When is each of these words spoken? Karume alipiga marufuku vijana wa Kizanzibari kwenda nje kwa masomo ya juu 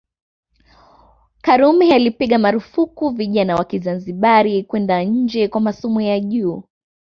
Karume 1.41 1.93
alipiga 1.93 2.37
marufuku 2.39 3.09
vijana 3.09 3.55
wa 3.55 3.65
Kizanzibari 3.65 4.63
kwenda 4.63 5.03
nje 5.03 5.47
kwa 5.47 5.61
masomo 5.61 6.01
ya 6.01 6.19
juu 6.19 6.63